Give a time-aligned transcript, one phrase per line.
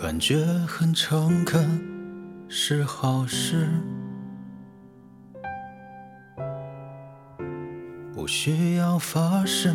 [0.00, 1.78] 感觉很诚恳，
[2.48, 3.68] 是好事。
[8.14, 9.70] 不需要发誓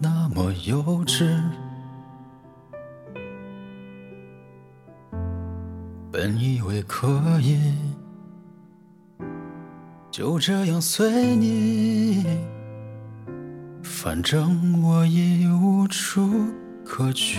[0.00, 1.38] 那么幼稚。
[6.10, 7.74] 本以为可以
[10.10, 12.24] 就这样随你，
[13.82, 16.46] 反正我已无处
[16.82, 17.38] 可去。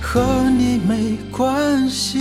[0.00, 2.20] 和你没关系。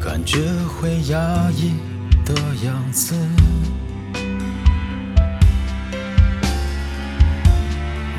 [0.00, 1.74] 感觉会压抑
[2.24, 3.14] 的样子，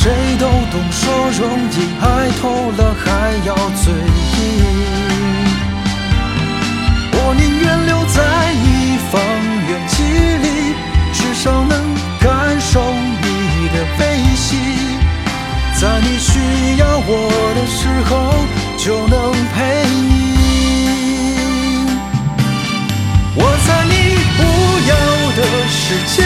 [0.00, 2.06] 谁都懂，说容易，爱
[2.40, 4.36] 透了还要嘴硬。
[7.14, 8.16] 我宁愿留在
[8.62, 8.66] 你
[9.10, 9.20] 方
[9.66, 9.94] 圆几
[10.44, 10.46] 里，
[11.12, 11.72] 至少能
[12.20, 12.26] 感
[12.60, 12.80] 受
[13.22, 13.26] 你
[13.74, 14.00] 的悲
[14.36, 14.46] 喜，
[15.80, 16.30] 在你需
[16.78, 17.10] 要我
[17.56, 18.14] 的时候
[18.78, 20.06] 就能陪你。
[23.34, 23.92] 我在你
[24.38, 24.40] 不
[24.90, 24.92] 要
[25.34, 25.76] 的世
[26.14, 26.22] 界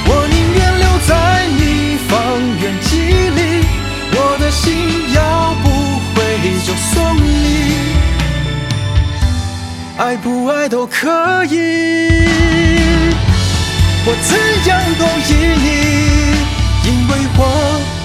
[0.09, 1.11] 我宁愿留在
[1.57, 1.61] 你
[2.07, 2.11] 方
[2.61, 2.89] 圆几
[3.37, 3.39] 里，
[4.13, 4.65] 我的心
[5.13, 5.17] 要
[5.63, 5.65] 不
[6.13, 6.15] 回
[6.65, 7.27] 就送你，
[9.97, 11.55] 爱不爱都可以，
[14.05, 14.37] 我怎
[14.69, 15.29] 样都依
[15.63, 15.65] 你。
[16.85, 17.41] 因为我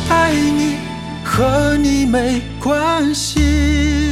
[0.09, 0.77] 爱你，
[1.25, 4.12] 和你没关系。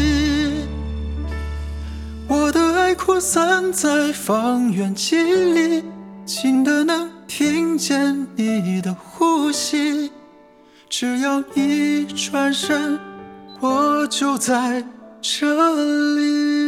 [3.21, 5.85] 散在方圆几里，
[6.25, 10.11] 近的能听见你的呼吸。
[10.89, 12.99] 只要一转身，
[13.61, 14.83] 我就在
[15.21, 16.60] 这里。